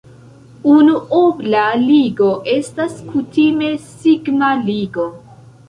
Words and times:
Unuobla 0.75 1.65
ligo 1.83 2.31
estas 2.55 2.97
kutime 3.13 3.71
sigma-ligo. 3.85 5.09